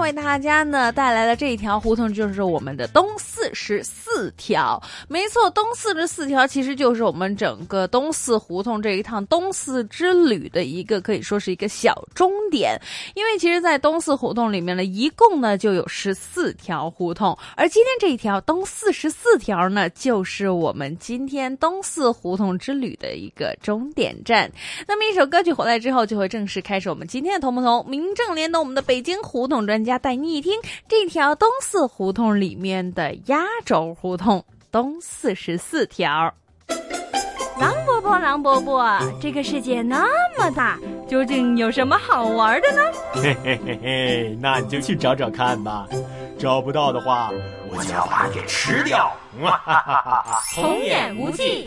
[0.00, 4.82] 为大家呢带来的这一条胡同，就是我们的东四十四条。
[5.08, 12.80] 没错，东四十四条其实就是我们整个东四胡同这一趟东四之旅的一个可以说是一个小终点。
[13.14, 24.50] 因为其实，在东四胡同里面呢，一共呢就有十四条胡同，而今天这一条东四十四条呢，就是我们今天东四胡同之旅的一个终点站。
[24.86, 27.84] 那么一首歌曲回来之后，就会正式开始我们今天的同不同。
[27.88, 36.34] 名正联动我们的北京胡同专家带你一听这条东四胡同里面的压轴胡同东四十四条。
[37.58, 40.04] 狼伯伯，狼伯伯，这个世界那
[40.36, 40.78] 么大，
[41.08, 42.82] 究竟有什么好玩的呢？
[43.14, 45.86] 嘿嘿嘿嘿，那你就去找找看吧。
[46.38, 47.30] 找不到的话，
[47.70, 49.10] 我就要把你给吃掉。
[49.40, 51.64] 哈哈哈哈童言无忌。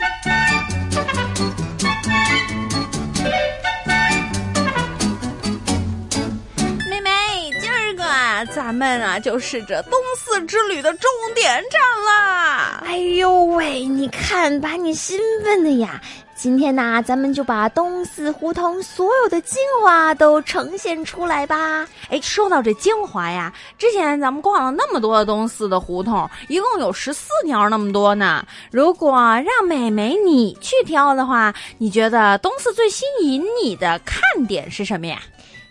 [8.10, 12.84] 啊，咱们啊就是这东四之旅的终点站啦！
[12.86, 16.02] 哎呦喂，你看把你兴奋的呀！
[16.36, 21.86] 今天呢，咱们就把东四胡同所有的精华都呈现出来吧。
[22.10, 28.44] 哎，说到这精华呀，之前咱们逛了那么多的东四的胡同，一共有十四条那么多呢。
[28.72, 35.20] 如果让美美你去挑的话，你觉得东四最吸引你的看点是什么呀？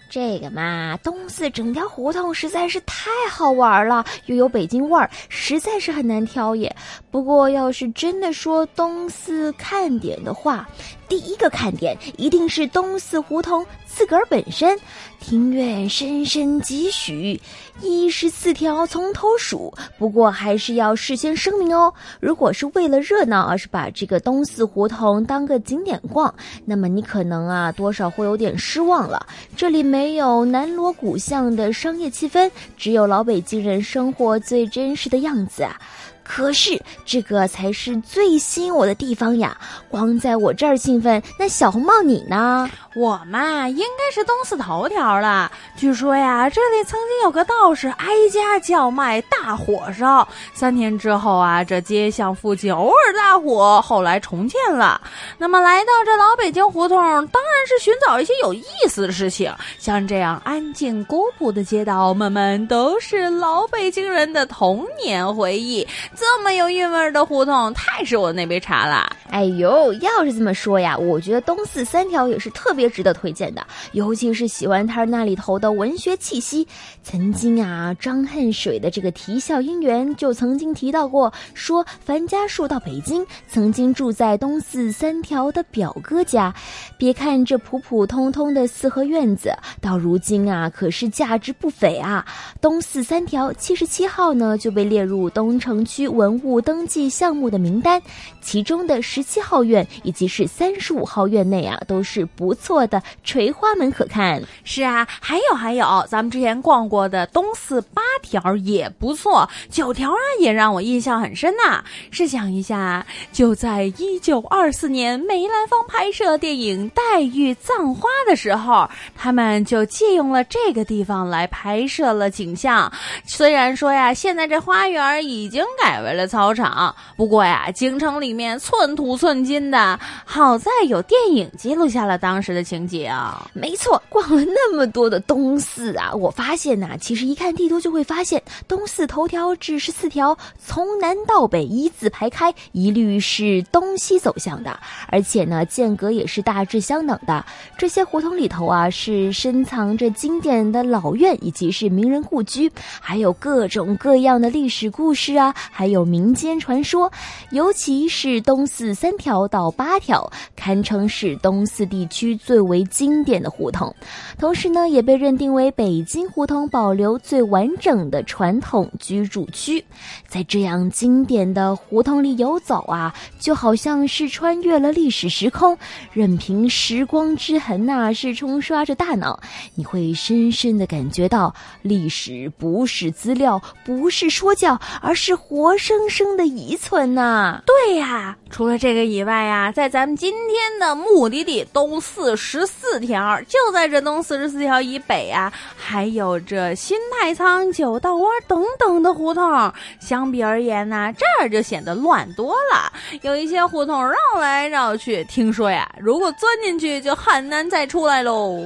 [0.09, 6.75] 这个嘛，东四整条胡同实在是太好玩了，又有北京味儿，实在是很难挑也。
[7.11, 10.68] 不过，要是真的说东四看点的话，
[11.08, 14.79] 第一个看点一定是东四胡同自个儿本身。
[15.20, 17.41] 庭院深深几许，
[17.83, 19.74] 一十四条从头数。
[19.98, 26.33] 不过还是要事先声明哦，如果是为了热闹而是把这个东四胡同当个景点逛，
[26.64, 29.27] 那么你可能啊多少会有点失望了。
[29.57, 35.80] 这里没有南锣鼓巷的商业气氛，只有老北京人生活最真实的样子啊。
[36.28, 39.56] 可是这个才是最吸引我的地方呀！
[39.89, 42.70] 光在我这儿兴奋，那小红帽你呢？
[42.94, 45.50] 我嘛，应该是东四头条了。
[45.77, 55.00] 据说呀，这里曾经有个道士挨家叫卖大火烧，三天之后啊，这街巷附近偶尔大火，后来重建了。
[55.38, 59.52] 那么来到这老北京胡同，当然是寻找一些有意思的事情。
[59.78, 65.86] 像这样安静古朴的街道，们们都是老北京人的童年回忆。
[66.18, 69.08] 这么有韵味的胡同，太是我那杯茶了。
[69.30, 76.67] 哎呦，要是这么说呀，我觉得东四三条也是特别值得推荐的，尤其是喜欢它那里头的文学气息。
[77.05, 86.52] 曾经啊，张恨水的这个《啼笑姻缘》就曾经提到过，说樊家树到北京，曾经住在东四三条的表哥家。
[86.98, 92.27] 别看这普普通通的四合院子，到如今啊，可是价值不菲啊。
[92.61, 98.01] 东四三条七十七号呢，就被列入东城区文物登记项目的名单，
[98.41, 104.42] 其中的十七号院以及是三十五号院内啊，都是不错的垂花门可看。
[104.64, 111.85] 是啊，还有还有，咱们之前逛过的东四八条也不错，九条啊也让我印象很深呐。
[112.11, 122.91] 试想一下，就在一九二四年梅兰芳拍摄电影《黛玉葬花》的时候，他们就借用了这个地方来拍摄了景象。
[123.24, 133.11] 虽然说呀，现在这花园已经改改为了操场，不过呀，京城里面寸土寸金的，好在有电影记录下了当时的情景。
[133.53, 144.79] 没错，逛了那么多的东四啊，我发现呐、其实一看地图就会发现，东四头条至十四条从南到北一字排开，一律是东西走向的，
[145.09, 147.44] 而且呢，间隔也是大致相等的。
[147.77, 152.71] 这些胡同里头啊，是深藏着经典的老院，以及是名人故居，
[153.01, 157.11] 还有各种各样的历史故事啊，还有民间传说。
[157.50, 163.94] 尤其是东四三条到八条，堪称是东四地区最为经典的胡同，
[164.38, 169.85] 同时呢，也被认定为北京胡同保留最完整的传统居住区。
[170.26, 175.76] 在这样经典的胡同里游走啊，就好像是穿越了历史时空，
[176.12, 179.41] 任凭时光之痕呐，是冲刷着大脑，
[179.75, 187.62] 你会深深的感觉到，历史不是资料，不是说教，而是活活生生的遗存呐。
[187.67, 199.70] 对呀，除了这个以外呀，在咱们今天的目的地东四十四条，就在这东四十四条以北啊，还有这新太仓、九道湾等等的胡同。
[200.00, 208.59] 相比而言呢，这儿就显得乱多了，有一些胡同绕来绕去，听说呀，如果钻进去就很难再出来喽。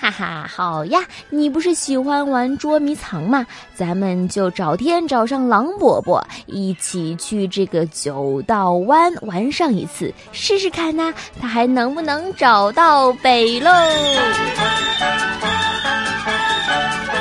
[0.00, 3.44] 哈哈，好呀，你不是喜欢玩捉迷藏吗？
[3.74, 13.70] 咱们就找天找上狼伯伯，一起去这个九道湾玩上一次，试试看呐，他还能不能找到北喽？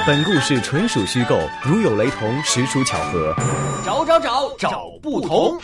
[0.05, 3.35] 本故事纯属虚构，如有雷同，实属巧合。
[3.83, 5.59] 找找找找不同。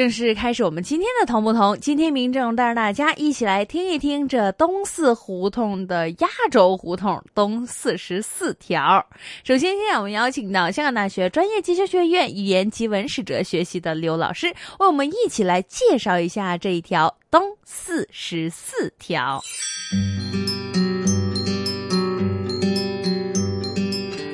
[0.00, 1.78] 正式开始我们今天的同不同。
[1.78, 9.06] 今天民政带着大家一起来听一听这东四胡同的压轴胡同东四十四条。
[9.44, 14.46] 首先，现在我们邀请到香港大学专业技修学院语言及文史哲学系的刘老师，
[14.78, 19.42] 为我们一起来介绍一下这一条东四十四条。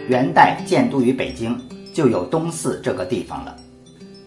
[0.09, 1.61] 元代建都于北京，
[1.93, 3.57] 就有东四这个地方了。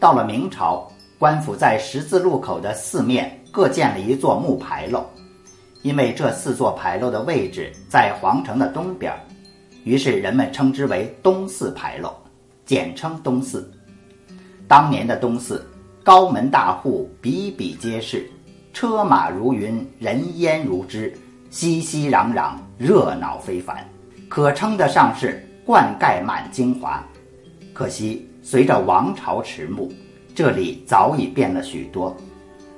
[0.01, 0.91] 到了明朝。
[1.19, 5.05] 官府在十字路口的四面各建了一座木牌楼，
[5.81, 9.13] 因为这四座牌楼的位置在皇城的东边，
[9.83, 12.15] 于是人们称之为东四牌楼，
[12.65, 13.69] 简称东四。
[14.65, 15.69] 当年的东四，
[16.05, 18.25] 高门大户比比皆是，
[18.71, 21.13] 车马如云，人烟如织，
[21.49, 23.85] 熙熙攘攘，热闹非凡，
[24.29, 27.05] 可称得上是冠盖满京华。
[27.73, 29.91] 可惜随着王朝迟暮。
[30.39, 32.15] 这里早已变了许多，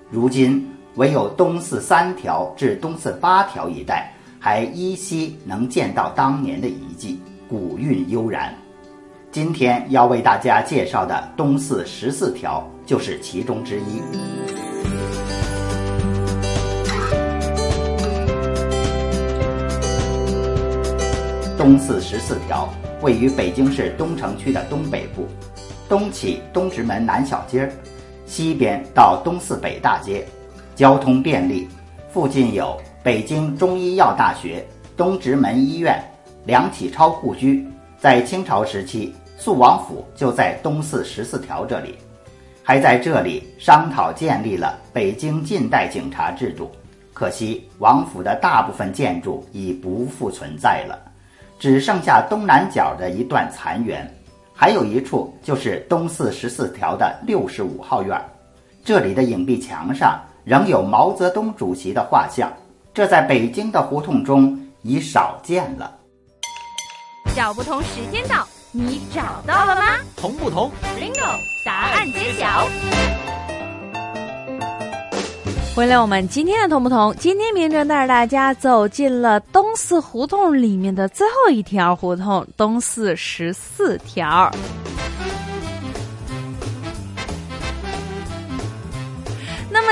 [0.10, 8.52] 如今唯有东四三条至东四八条一带还依稀能见到当年的遗迹，古韵悠然。
[9.32, 14.02] 今天要为大家介绍的东四十四条就是其中之一。
[21.60, 22.68] 东四十四条
[23.04, 25.28] 位于北京市东城区的东北部。
[25.92, 27.70] 东起东直门南小街，
[28.26, 30.26] 西边到东四北大街，
[30.74, 31.68] 交通便利。
[32.14, 34.66] 附近有北京中医药大学、
[34.96, 36.02] 东直门医院、
[36.46, 37.68] 梁启超故居。
[38.00, 41.98] 在清朝时期，肃王府就在东四十四条这里，
[42.64, 46.72] 还在这里商讨建立了北京近代警察制度。
[47.14, 50.98] 可惜王府的大部分建筑已不复存在了，
[51.60, 54.10] 只剩下东南角的一段残垣。
[54.62, 58.24] 还有一处就是东四十四条的六十五号院，
[58.86, 62.48] 这里的影壁墙上仍有毛泽东主席的画像，
[62.94, 65.92] 这在北京的胡同中已少见了。
[67.36, 69.98] 找不同时间到，你找到了吗？
[70.16, 72.68] 同不同？Bingo，答案揭晓。
[75.74, 77.16] 回来，我们今天的同不同？
[77.18, 84.52] 今天明哲带着大家走进了东四胡同里面的最后一条胡同——东四十四条。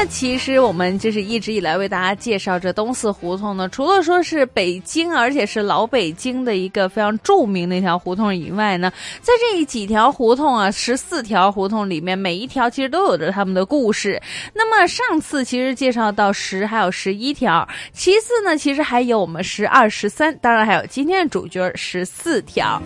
[0.02, 8.90] 那，其实我们就是一直以来为大家介绍这东四胡同呢，除了说是北京，而且是老北京的一个非常著名的一条胡同以外呢，
[9.22, 14.22] 在这几条胡同啊，十四条胡同里面，每一条其实都有着他们的故事。
[14.54, 22.82] 那么上次其实介绍到十，还有十一条，其次呢，其实还有我们十二、十三，当然还有今天的主角十四条。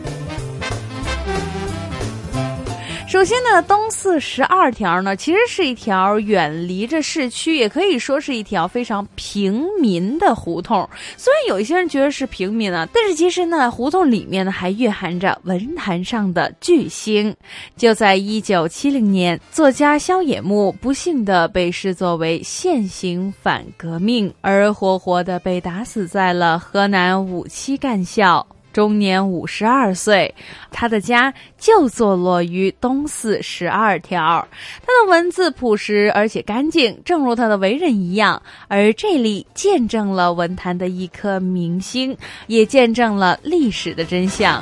[3.14, 10.90] 首先呢，东四十二条呢，其实是一条远离着市区，也可以说是一条非常平民的胡同。
[11.16, 17.32] 虽然有一些人觉得是平民啊，但是其实呢，胡同里面呢还蕴含着文坛上的巨星。
[17.78, 28.44] 就在一九七零年，作家萧野木不幸的被视作为现行反革命，而活活的被打死在了河南五七干校。
[28.74, 30.36] 终年五十二岁。
[30.72, 34.46] 他的家就坐落于东四十二条。
[34.82, 38.42] 他的文字朴实而且干净，正如他的为人一样。
[38.68, 44.62] 而这里见证了文坛的一颗明星，也见证了历史的真相。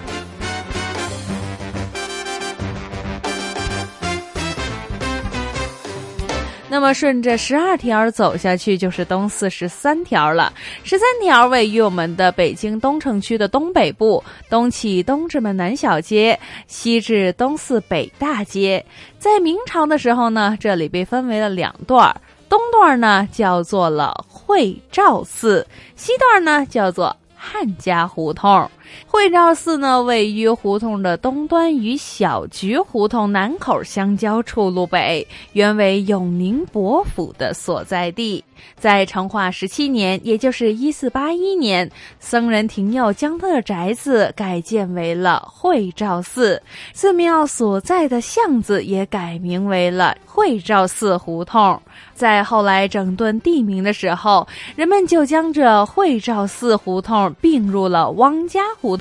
[6.72, 10.54] 那么顺着十二条走下去，就是东四十三条了。
[10.86, 18.86] 十三条位于我们的北京东城区的东北部，东起东直门南小街，西至东四北大街。
[19.20, 22.16] 在明朝的时候呢，这里被分为了两段，
[22.48, 28.72] 东段呢叫做了会照寺，西段呢叫做汉家胡同。
[29.12, 38.42] 惠照寺呢，位于胡同的东端，与小菊胡同南口相交处路北，原为永宁伯府的所在地。
[38.78, 46.62] 在成化十七年，也就是一四八一年，僧人廷佑将他的宅子改建为了惠照寺，
[46.94, 51.82] 寺庙所在的巷子也改名为了惠照寺胡同。
[52.14, 58.62] 在后来整顿地名的时候，人们就将这惠照寺胡同并入了汪家。
[58.80, 59.01] 胡同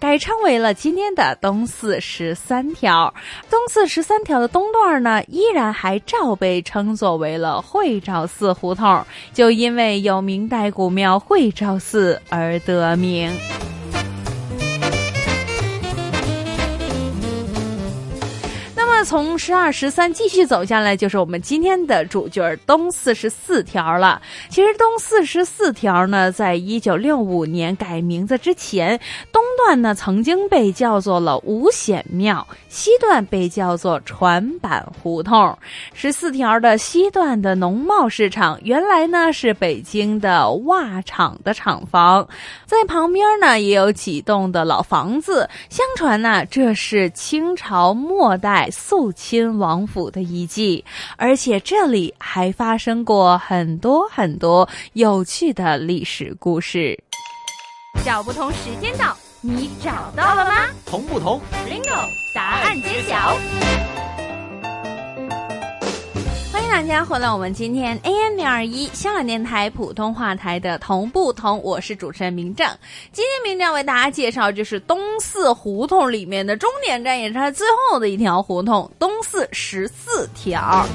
[0.00, 3.14] 改称为了今天的东四十三条，
[3.48, 13.30] 东四十三条的东段呢，依然还照被称作为了惠照寺胡同，就因为有明代古庙惠照寺而得名。
[18.98, 24.22] 那从十二十三继续走下来，就是我们今天的主角东四十四条了。
[24.48, 28.98] 其实东四十四条呢，在一九六五年改名字之前，
[29.30, 35.58] 东段呢曾经被叫做了五显庙，西段被叫做船板胡同。
[35.92, 42.26] 十四条的西段的农贸市场，原来呢是北京的袜厂的厂房，
[42.64, 45.46] 在旁边呢也有几栋的老房子。
[45.68, 48.70] 相传呢，这是清朝末代。
[48.88, 50.84] 肃亲王府的遗迹，
[51.16, 56.96] 而且这里还发生过很多很多有趣的历史故事。
[58.04, 60.68] 找不同时间到，你找到了吗？
[60.86, 63.36] 同不同？Bingo，答案揭晓。
[66.76, 72.68] 大家回来，我们今天 AM 零二一香港电台普通话台的同不同，我是主持人明正。
[73.12, 80.86] 今天明正为大家介绍就是东四胡同里面的终点站，也是它最后的一条胡同——东四十四条。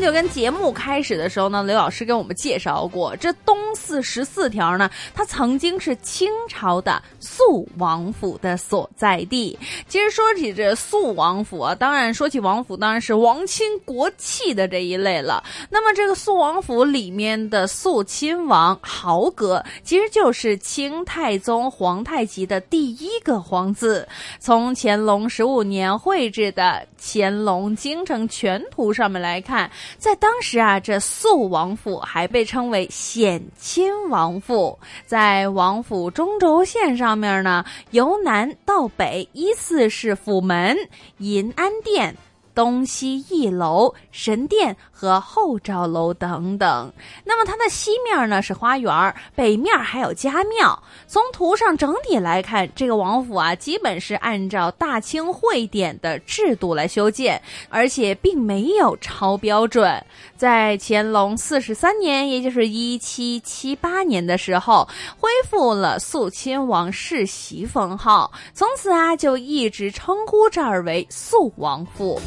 [0.00, 9.58] 就跟节目开始的时候呢，刘老师跟我们介绍过，这东四十四条呢，它曾经是清朝的肃王府的所在地。
[9.88, 15.42] 其实说起这肃王府啊，当然说起王府，当然是王亲国戚的这一类了。
[15.68, 24.06] 那么这个肃王府里面的肃亲王豪格，其实就是清太宗皇太极的第一个皇子。
[24.38, 29.70] 从乾隆十五年绘制的《乾隆京城全图》上面来看。
[29.96, 34.78] 在当时啊，这肃王府还被称为显亲王府。
[35.06, 40.76] 在王府中轴线上面呢，由南到北依次是府门、
[41.18, 42.16] 银安殿。
[42.54, 46.92] 东西一楼、神殿和后照楼等等。
[47.24, 50.82] 那么它的西面呢是花园，北面还有家庙。
[51.06, 60.04] 从图上整体来看，这个王府啊，基本是按照大清会典的制度来修建，而且并没有超标准。
[60.36, 72.20] 在乾隆四十三年，也就是一七七八年的时候，恢复了肃亲王世袭封号，从此啊，就一直称呼这儿为肃王府。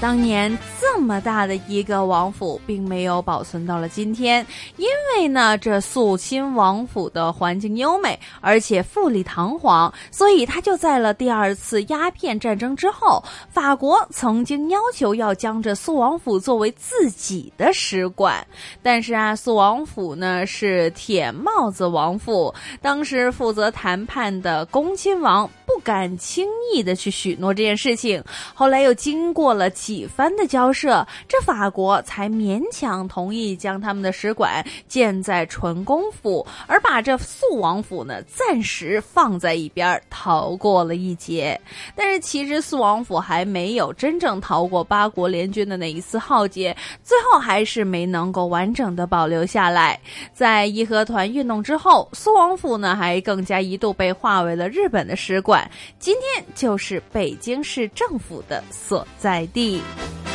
[0.00, 4.44] 当年这么大的一个王府，并没有保存到了今天，
[4.78, 18.44] 因为呢，这肃亲王府的环境优美，而且富丽堂皇，所以他就在了第二次鸦片战争之后，法国曾经要求要将这肃王府作为自己的使馆，
[18.82, 25.48] 但是啊，肃王府呢是铁帽子王府，当时负责谈判的恭亲王。
[25.72, 28.20] 不敢轻易的去许诺这件事情，
[28.52, 41.60] 后来又经过了几番的交涉，这法国才勉强同意将他们的使馆建在纯公府，而把这肃王府呢暂时放在一边，逃过了一劫。
[41.96, 49.98] 但是其实肃王府还没有真正逃过八国联军的那一次浩劫，最后还是没能够完整的保留下来。
[50.32, 55.68] 在义和团运动之后，肃王府呢还更加一度被划为了日本的使馆。
[55.98, 59.79] 今天就是北京市政府的所在地。
[59.80, 60.29] week.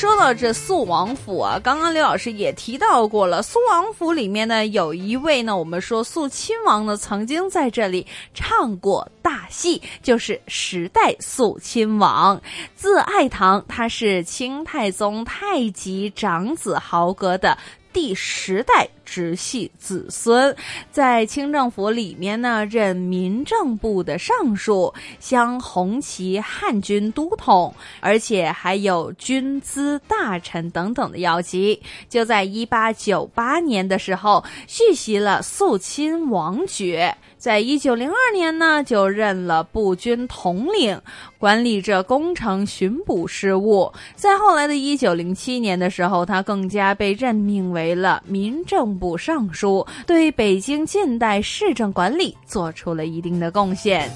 [0.00, 12.40] 说到这肃王府啊，刚刚刘老师也提到过了，肃王府里面呢有一位呢，我们说肃亲王呢曾经在这里唱过大戏，就是时代肃亲王，
[12.74, 17.58] 字爱堂，他是清太宗太极长子豪格的。
[17.92, 20.56] 第十代直系子孙，
[20.92, 31.80] 在清政府里面呢，任民政部的尚书，镶红旗汉军都统，而且还有军资大臣等等的要级。
[32.08, 37.16] 就在一八九八年的时候，续袭了肃亲王爵。
[37.40, 41.00] 在一九零二年呢，就任了步军统领，
[41.38, 43.90] 管理着工程巡捕事务。
[44.14, 54.10] 在后来的一九零七年的时候，他更加被任命为了民政部尚书，对北京近代市政管理做出了一定的贡献。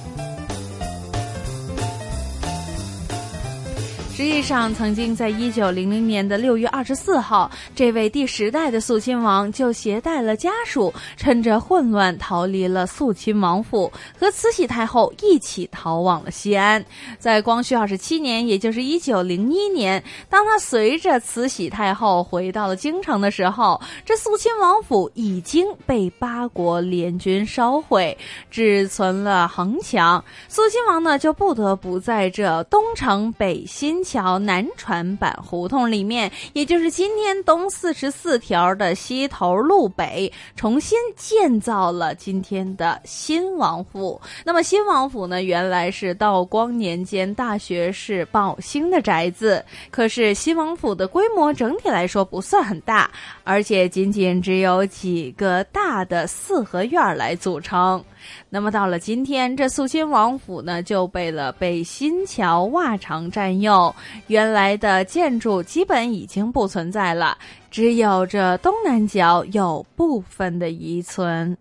[4.17, 16.85] 实际上，曾经在一九零零年的六月二十四号，这位第十代的肃亲王就携带了家属，趁着混乱逃离了肃亲王府，和慈禧太后一起逃往了西安。
[17.19, 28.17] 在光绪二十七年，也就是一九零一年，当他随着慈禧太后回到了京城的时候，这肃亲王府已经被八国联军烧毁，
[28.49, 30.25] 只存了横墙。
[30.49, 34.04] 肃亲王呢，就不得不在这东城北新。
[34.05, 44.21] 桥南船板胡同里面，也就是今天东四十四条的西头路北，重新建造了今天的新王府。
[44.45, 49.65] 那么新王府呢，原来是道光年间大学士宝兴的宅子。
[49.91, 53.11] 可是新王府的规模整体来说不算很大，
[53.43, 58.05] 而且仅仅只有几个大的四合院来组成。
[58.49, 63.95] 那么到了今天，这肃亲王府呢就被了北新桥袜厂占用，
[64.29, 67.37] 原来的建筑基本已经不存在了，
[67.71, 71.57] 只有这东南角有部分的遗存。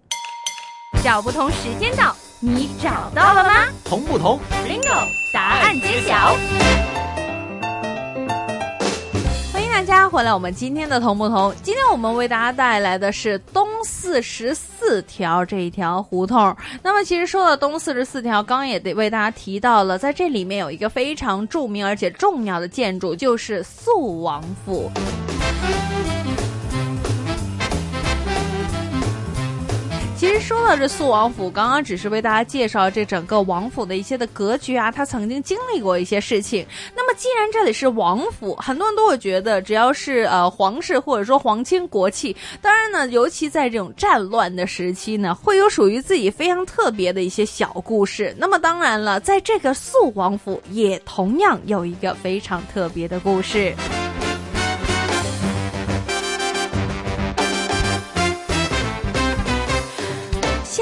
[1.03, 3.67] 找不同时间到，你找到了吗？
[3.83, 6.35] 同不同？Bingo，答案揭晓。
[9.85, 11.53] 大家回来，我们今天的同不同？
[11.61, 16.55] 今天我们为大家带来的是东四十四条这一条胡同。
[16.81, 24.89] 那么，其实说到东四十四条，刚刚也得为大家提到了，在这里面有一个非常著名而且重要的建筑，就是肃王府。
[30.33, 36.65] 实说到这肃王府，刚刚只是为大家介绍这整个王府的一些的格局啊，他曾经经历过一些事情。
[36.95, 48.35] 那么既然这里是王府，很多人都会觉得，只要是呃皇室或者说皇亲国戚，当然呢，尤其在这种战乱的时期呢，会有属于自己非常特别的一些小故事。
[48.37, 53.73] 那么当然了，在这个肃王府也同样有一个非常特别的故事。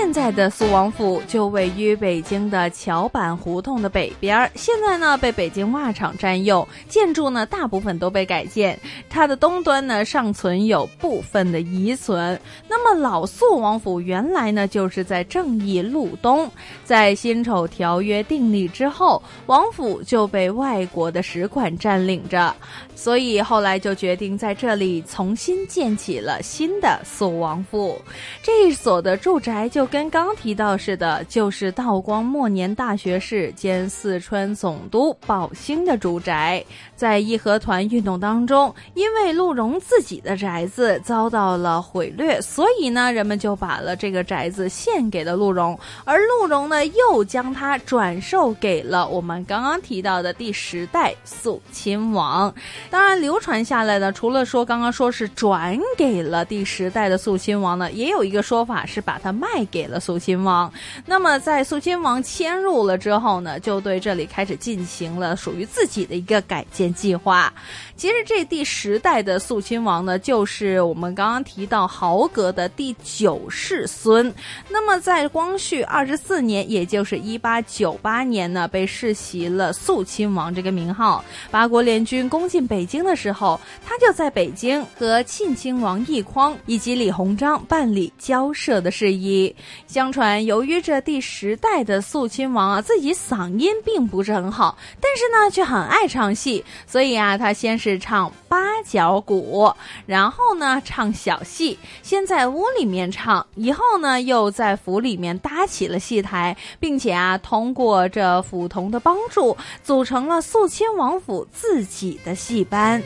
[0.01, 8.77] 现在的肃王府就位于北京的桥板胡同的北边现在呢被北京袜厂占用，建筑呢大部分都被改建，
[9.11, 12.37] 它的东端呢尚存有部分的遗存。
[12.67, 16.49] 那么老肃王府原来呢就是在正义路东，
[16.83, 22.53] 在辛丑条约订立之后，王府就被外国的使馆占领着，
[22.95, 28.01] 所以后来就决定在这里重新建起了新的肃王府。
[28.41, 36.63] 这一所的住宅就跟刚提到似的，就是道光末年大学士兼四川总督宝兴的住宅。
[36.95, 52.53] 在义和团运动当中，因为陆荣自己的宅子遭到了毁掠，所以呢，人们就把了这个宅子献给了陆荣，而陆荣呢，又将它转售给了我们刚刚提到的第十代肃亲王。
[52.89, 59.91] 当然，流传下来的，除了说刚刚说是转给了第十代的肃亲王呢，也有一个说法是把它卖给给。
[59.91, 60.71] 了肃亲王，
[61.05, 67.53] 那么在肃亲王迁入了之后呢，就对这里开始进行了属于自己的一个改建计划。
[67.97, 74.33] 其实这第十代的肃亲王呢，就是我们刚刚提到豪格的第九世孙。
[74.69, 81.21] 那么在光绪二十四年，也就是一八九八年呢，被世袭了肃亲王这个名号。
[81.51, 89.53] 八国联军攻进北京的时候，他就在北京和庆亲王奕匡以及李鸿章办理交涉的事宜。
[89.87, 99.73] 相传，由于这第十代的肃亲王啊，自己嗓音并不是很好，但是呢却很爱唱戏，所以啊，他先是唱八角鼓，
[100.05, 113.01] 然后呢唱小戏，先在屋里面唱，以后呢又在府里面搭起了戏台，并且啊，通过这府童的帮助，组成了肃亲王府自己的戏班。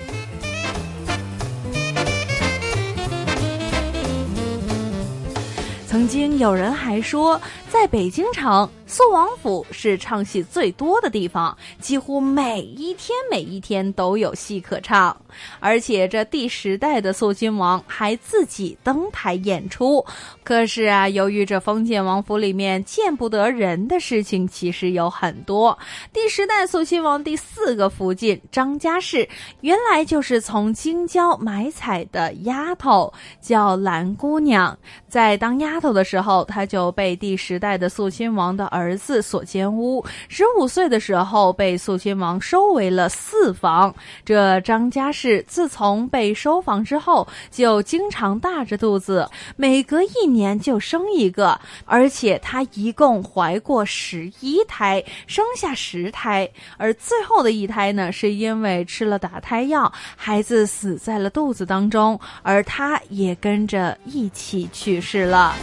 [5.96, 7.42] 曾经有人还说，
[7.76, 8.70] 在北京城。
[8.88, 15.18] 肃王府是唱戏最多的地方，几乎每一天每一天都有戏可唱，
[15.60, 20.06] 而且这第十代的肃亲王还自己登台演出。
[20.44, 25.76] 可是啊，由于这封建王府里面见不得人的事情其实有很多。
[26.14, 29.28] 第十代肃亲王第四个福晋张家氏，
[29.62, 33.12] 原来就是从京郊买彩的丫头，
[33.42, 34.78] 叫蓝姑娘。
[35.10, 38.66] 在当丫头的时候，她就被第十代的肃亲王的。
[38.76, 43.96] 儿子所监屋，十五岁的时候被肃亲王收为了四房。
[44.26, 56.50] 这张家氏自从被收房之后，就经常大着肚子，每隔一年就生一个，而且她一共怀过十一胎，生下十胎。
[56.78, 65.56] 而最后的一胎呢，是因为吃了打胎药，孩子死在了肚子当中，而她也跟着一起去世了。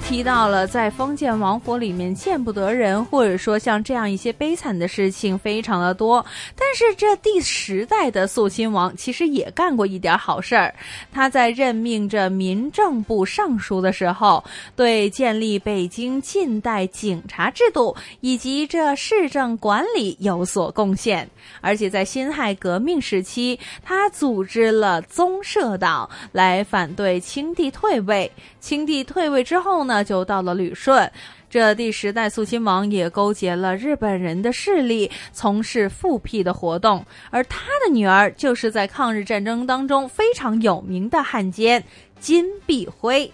[0.00, 6.24] 提到了在封建王府里面见不得人，或者说像这样一些悲惨的事情非常的多。
[6.56, 10.74] 但是这第十代的肃亲王其实也干过一点好事儿。
[11.12, 14.42] 他在任命这民政部尚书的时候，
[14.76, 21.28] 对建立北京近代警察制度以及这市政管理有所贡献。
[21.60, 28.30] 而且在辛亥革命时期，他组织了宗社党来反对清帝退位。
[28.60, 31.10] 清帝退位之后呢，就到了旅顺。
[31.50, 37.04] 这第十代肃亲王也勾结了日本人的势力，从事复辟的活动。
[37.30, 41.84] 而他的女儿就是在抗日战争当中非常有名的汉奸
[42.18, 43.30] 金碧辉。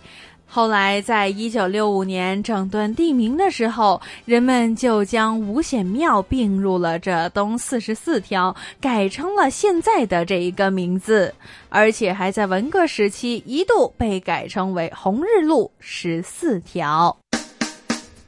[0.50, 11.32] 后来，在一九六五年整顿地名的时候，人们就将五显庙并入了这东四十四条，改成了现在的这一个名字，
[11.68, 17.14] 而且还在文革时期一度被改称为红日路十四条。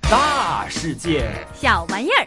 [0.02, 2.26] 大世界，小玩意儿。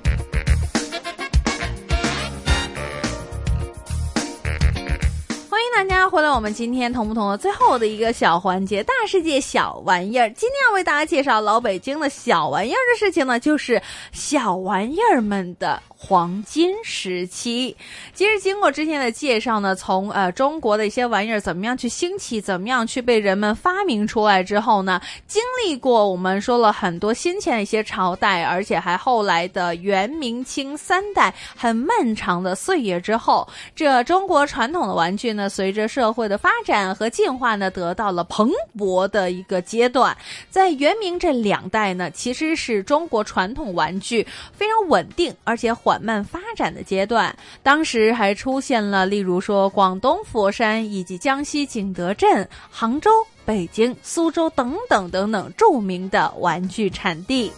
[5.76, 10.30] 大家回来，我们今天同不同的最后的一个小环节——大世界小玩意儿。
[10.30, 13.82] 今天要为大家介绍老北京的小玩意儿的事情呢，就是
[14.12, 15.82] 小玩意儿们的。
[16.06, 17.74] 黄金时期，
[18.14, 40.15] 其实经过之前的介绍呢，从呃中国的一些玩意儿怎么样去兴起，怎么样去被人们发明出来之后呢，经历过我们说了很多先前的一些朝代，而且还后来的元明清三代很漫长的岁月之后，这中国传统的玩具呢，随随着社会的发展和进化呢，得到了蓬勃的一个阶段。
[40.49, 45.73] 在元明这两代呢，其实是中国传统玩具非常稳定而且。
[45.84, 53.10] 缓慢发展的阶段，当时还出现了，例如说广东佛山以及江西景德镇、杭州、
[53.43, 57.52] 北京、苏州等等等等著名的玩具产地。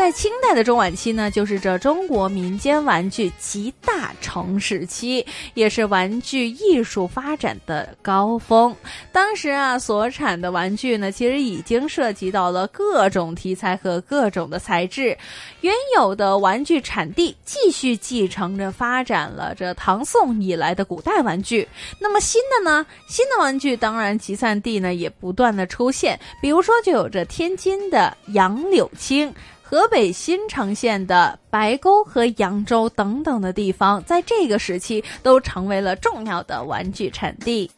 [0.00, 8.74] 在清代的中晚期呢，就是这中国民间玩具集大成时期，也是玩具艺术发展的高峰。
[9.12, 15.14] 当时啊，所产的玩具呢，其实已经涉及到了各种题材和各种的材质。
[15.60, 21.68] 原有的玩具产地继续继承着发展了这唐宋以来的古代玩具。
[21.98, 29.30] 那么新的呢，新的玩具当然集散地呢也不断的出现，比如说就有着天津的杨柳青。
[29.70, 37.70] 河北新城县的白沟和扬州等等的地方，在这个时期都成为了重要的玩具产地。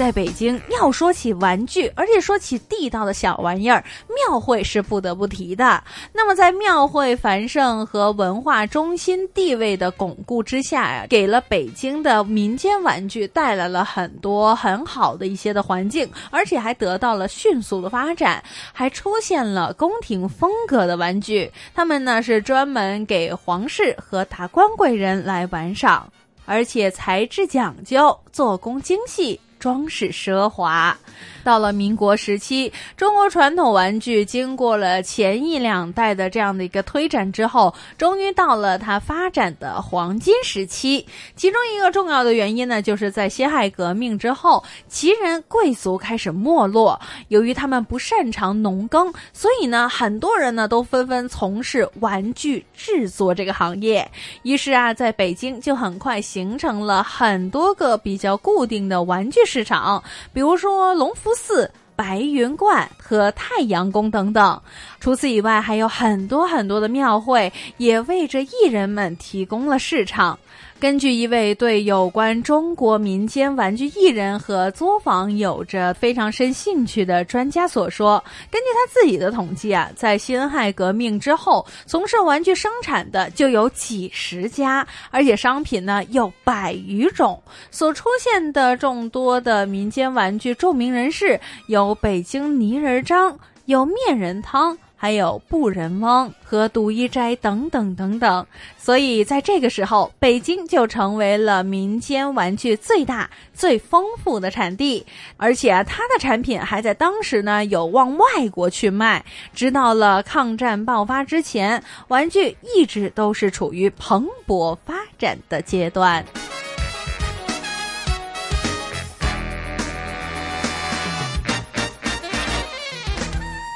[0.00, 5.84] 在北京，要说起玩具，而且说起地道的小玩意儿，庙会是不得不提的。
[6.10, 21.52] 那么，在庙会繁盛和文化中心地位的巩固之下呀，给了北京的民间玩具带来了很多很好的一些的环境，而且还得到了迅速的发展，还出现了宫廷风格的玩具。
[21.74, 26.10] 他们呢是专门给皇室和达官贵人来玩赏，
[26.46, 29.38] 而且材质讲究，做工精细。
[29.60, 30.98] 装饰奢华。
[31.42, 41.06] 到了民国时期，中国传统玩具经过了前一两代的这样的一个推展之后，终于到了它发展的黄金时期。
[41.36, 47.00] 其中一个重要的原因呢，就是在辛亥革命之后，旗人贵族开始没落。
[47.28, 54.06] 由于他们不擅长农耕，所以呢，很多人呢都纷纷从事玩具制作这个行业。
[54.42, 60.00] 于是啊，在北京就很快形成了很多个比较固定的玩具市场，
[60.32, 61.34] 比如说隆福。
[61.34, 64.62] 寺、白云观和太阳宫等等。
[65.00, 70.38] 除此以外，还有很多很多的庙会，也为这艺人们提供了市场。
[70.80, 87.38] 根据一位对有关中国民间玩具艺人和作坊有着非常深兴趣的专家所说，根据他自己的统计啊，在辛亥革命之后，从事玩具生产的就有几十家，而且商品呢有百余种。
[87.70, 94.78] 所出现的众多的民间玩具著名人士有北京泥人张，有面人汤。
[95.02, 105.06] 还有布人翁和独一斋等等等等，所以在这个时候，北京就成为了民间玩具最大、最丰富的产地，
[105.38, 109.24] 而且啊，它的产品还在当时呢有往外国去卖。
[109.54, 116.22] 直到了抗战爆发之前，玩具一直都是处于蓬勃发展的阶段。